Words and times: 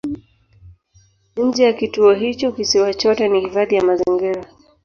Nje 1.37 1.63
ya 1.63 1.73
kituo 1.73 2.13
hicho 2.13 2.51
kisiwa 2.51 2.93
chote 2.93 3.29
ni 3.29 3.41
hifadhi 3.41 3.75
ya 3.75 3.83
mazingira. 3.83 4.45